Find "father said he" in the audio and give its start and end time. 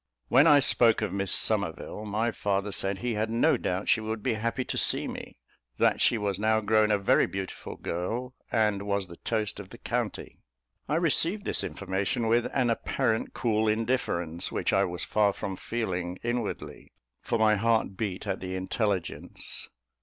2.31-3.13